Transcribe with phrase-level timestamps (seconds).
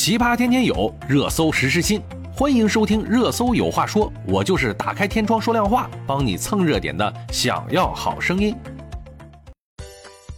[0.00, 2.00] 奇葩天天有，热搜时时新。
[2.32, 7.14] 欢迎收听《热搜有话说》，我就是打开天窗说亮话，帮你蹭热点的。
[7.30, 8.56] 想要好声音，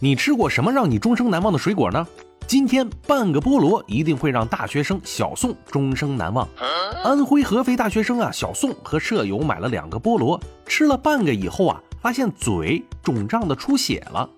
[0.01, 2.05] 你吃过什么让你终生难忘的水果呢？
[2.45, 6.45] 今天半个菠萝一定会让大学生小宋终生难忘。
[7.01, 14.29] 安徽合肥大学生啊，小宋和舍友买了两个菠萝，吃了半个以后啊，发现嘴肿胀的出血了。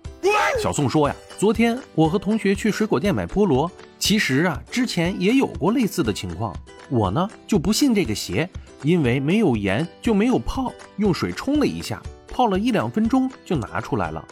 [0.62, 3.68] 小宋说呀，昨天我和同学去水果店买菠萝，
[3.98, 6.54] 其实啊，之前也有过类似的情况。
[6.88, 8.48] 我呢就不信这个邪，
[8.82, 14.24] 因为没有盐就没有泡，用水冲了一下，泡了一两分钟就拿出来了。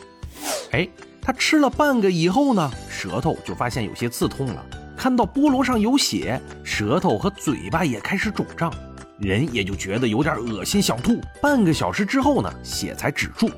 [0.70, 0.88] 哎，
[1.20, 4.64] 他吃了半个以后呢，舌头就发现有些刺痛了，
[4.96, 8.72] 看到菠萝上有血，舌头和嘴巴也开始肿胀，
[9.18, 11.20] 人也就觉得有点恶心想吐。
[11.42, 13.50] 半个小时之后呢，血才止住。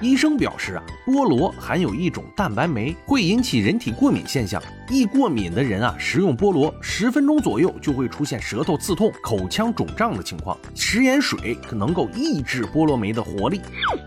[0.00, 4.62] 医生表示啊，菠萝含有一种蛋白酶，会引起人体过敏现象。
[4.88, 10.56] 易过敏的人啊，食用菠萝十分钟左右就会出现舌头刺痛、口腔肿胀的情况。
[10.74, 13.60] 食盐水可能够抑制菠萝酶的活力。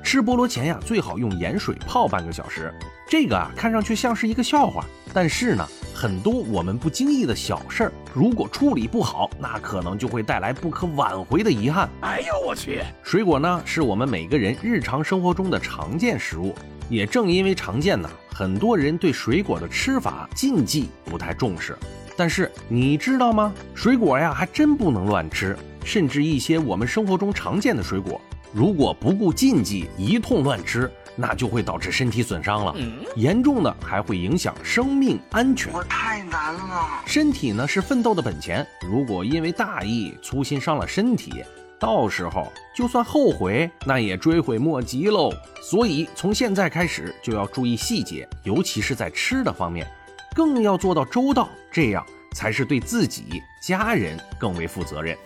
[0.04, 2.74] 吃菠萝前呀，最好用盐水泡半个小时。
[3.14, 4.84] 这个啊，看上去像是一个笑话，
[5.14, 11.88] 但是呢，很多我们不经意的小事儿，如果处理不好，那可能就会带来不可挽回的遗憾。
[12.02, 12.82] 哎呦我去！
[13.04, 16.56] 水果呢，是我们每个人日常生活中的常见食物，
[16.90, 21.78] 也正因为常见呢，很多人对水果的吃法禁忌不太重视。
[22.18, 23.54] 但是你知道吗？
[23.76, 28.20] 水果呀，还真不能乱吃，甚至一些我们生活中常见的水果，
[28.52, 30.92] 如果不顾禁忌，一通乱吃。
[31.16, 32.76] 那就会导致身体损伤了，
[33.16, 35.72] 严重的还会影响生命安全。
[35.74, 37.04] 我太难了。
[37.06, 41.44] 身体呢是奋斗的本钱，如果因为大意粗心伤了身体，
[41.80, 45.32] 到时候就算后悔，那也追悔莫及喽。
[45.62, 49.86] 所以从现在开始就要注意细节，尤其是在吃的方面，
[50.34, 55.18] 更要做到周到，这样才是对自己、家人更为负责任。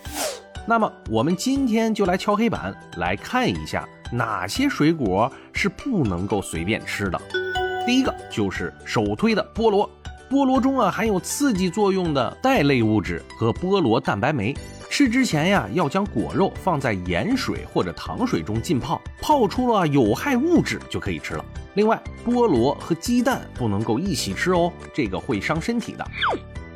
[0.70, 3.88] 那么我们今天就来敲黑板，来看一下。
[4.12, 7.20] 哪些水果是不能够随便吃的？
[7.86, 9.90] 第一个就是首推的菠萝。
[10.30, 14.54] 菠萝中啊含有刺激作用的带类物质和菠萝蛋白酶。
[14.90, 21.46] 吃之前呀，要将果肉放在盐水或者糖水中浸泡，泡出了有害物质就可以吃了。
[21.76, 26.06] 另外，菠萝和鸡蛋不能够一起吃哦，这个会伤身体的。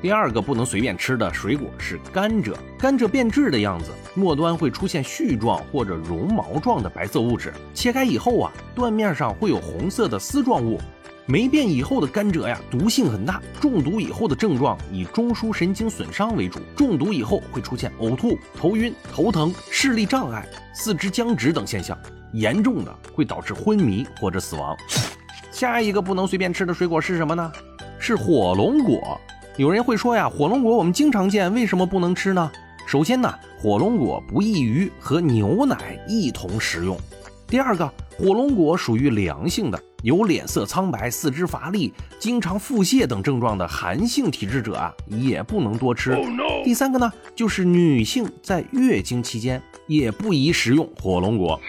[0.01, 10.79] 第二个不能随便吃的水果是甘蔗，甘蔗变质的样子，末端会出现絮状或者绒毛状的白色物质，切开以后啊，断面上会有红色的丝状物。
[11.28, 21.95] 霉变以后的甘蔗呀，毒性很大，中毒以后的症状以中枢神经损伤为主，中毒以后会出现呕吐、头晕、头疼、视力障碍、四肢僵直等现象，
[22.33, 24.75] 严重的会导致昏迷或者死亡。
[25.51, 27.51] 下一个不能随便吃的水果是什么呢？
[28.00, 29.22] 是火龙果。
[29.57, 32.50] 有人会说呀，火龙果我们经常见，为什么不能吃呢？
[32.88, 36.97] 首先呢，火龙果不宜于和牛奶一同食用。
[37.47, 37.85] 第二个，
[38.17, 46.18] 火龙果属于凉性的，有脸色苍白、四肢乏力、经常腹泻等症状的寒性体质者啊，也不能多吃。
[46.63, 51.59] 第三个呢，就是女性在月经期间也不宜食用火龙果。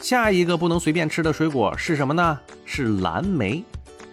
[0.00, 2.38] 下一个不能随便吃的水果是什么呢？
[2.64, 3.64] 是蓝莓。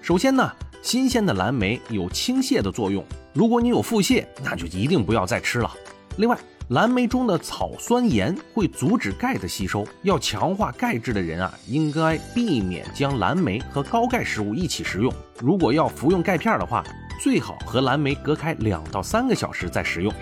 [0.02, 0.52] 首先呢。
[0.84, 3.02] 新鲜的蓝莓有清泻的作用，
[3.32, 5.72] 如果你有腹泻，那就一定不要再吃了。
[6.18, 15.12] 另外，蓝莓中的草酸盐会阻止钙的吸收，要强化钙质的人啊，应该避免将蓝莓和高钙食物一起食用。
[15.40, 16.84] 如果要服用钙片的话，
[17.22, 20.14] 最好和蓝莓隔开两到三个小时再食用。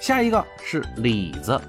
[0.00, 1.60] 下一个是李子，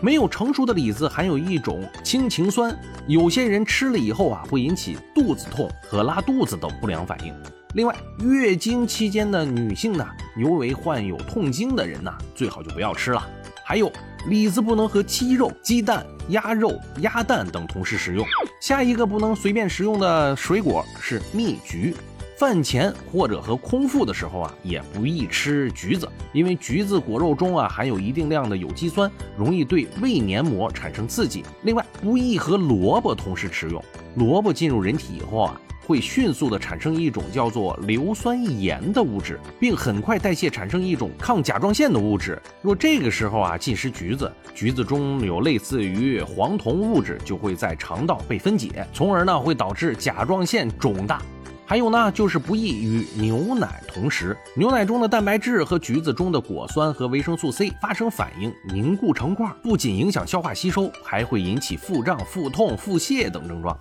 [0.00, 2.74] 没有成熟的李子含有一种氢氰酸，
[3.06, 7.34] 有些人吃了以后啊，会引起肚子痛和拉肚子等不良反应。
[7.74, 10.06] 另外，月经期间的女性呢，
[10.36, 13.26] 尤为患有痛经的人呢，最好就不要吃了。
[13.64, 13.90] 还有，
[14.28, 18.26] 李子不能和鸡肉、鸡蛋、鸭肉、鸭蛋等同时食用。
[18.60, 21.96] 下一个不能随便食用的水果是蜜橘。
[22.36, 31.42] 饭前或者和空腹的时候啊，也不宜吃橘子，因为橘子果肉中啊含有一定量的有机酸，容易对胃黏膜产生刺激。
[31.62, 33.82] 另外，不宜和萝卜同时食用。
[34.16, 35.58] 萝卜进入人体以后啊。
[35.86, 42.40] 会迅速的产生一种叫做硫酸盐的物质，并很快代谢产生一种抗甲状腺的物质。
[42.60, 51.20] 若这个时候啊进食橘子，橘子中有类似于黄酮物质，就会在肠道被分解，从而呢会导致甲状腺肿大。
[51.64, 54.36] 还有呢，就是不宜与牛奶同食。
[54.54, 63.78] 牛奶中的蛋白质和橘子中的果酸和维生素 C 发生反应，凝固成块，不仅影响消化吸收，还会引起腹胀、腹痛、腹泻等症状。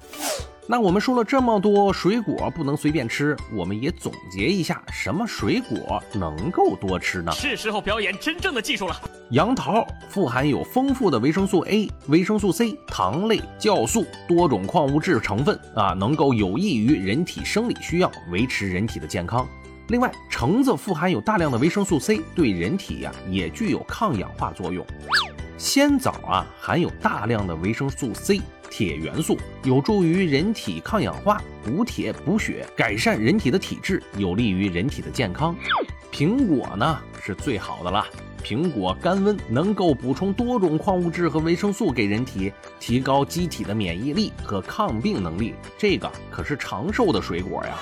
[0.67, 7.31] 那我们说了这么多水果不能随便吃，我们也总结一下，什么水果能够多吃呢？
[7.31, 9.01] 是时候表演真正的技术了。
[9.31, 19.45] 杨桃富含有丰富的维生素 A、维生素 C、糖类、酵素多种矿物质成分啊，能够有益于人体生理需要，维持人体的健康。
[19.87, 24.85] 另外，橙子富含有大量的维生素 C，对人体呀也具有抗氧化作用。
[25.57, 28.39] 鲜枣啊含有大量的维生素 C。
[28.71, 35.53] 铁元素有助于人体抗氧化、补铁补血，改善人体的体质，有利于人体的健康。
[36.09, 38.05] 苹果呢是最好的了，
[38.41, 45.53] 苹果甘温，能够补充多种矿物质和维生素给人体，提高机体的免疫力和抗病能力。
[45.77, 47.77] 这个可是长寿的水果呀。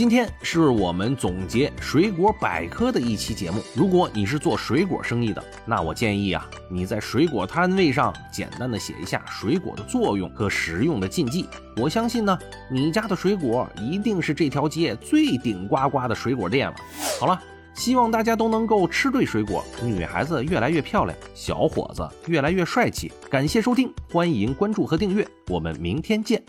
[0.00, 3.62] 今天是我们总结水果百科的一期节目。
[3.74, 11.44] 如果你是做水果生意的，那我建议啊，你在水果摊位上简单的写一下水果的作用和食用的禁忌。
[11.76, 12.38] 我相信呢，
[12.70, 16.76] 你家的水果一定是这条街最顶呱呱的水果店了。
[17.20, 17.38] 好了，
[17.74, 23.12] 希望大家都能够吃对水果，女孩子越来越漂亮，小伙子越来越帅气。
[23.28, 26.42] 感谢收听，欢迎关注和订阅，我们明天见。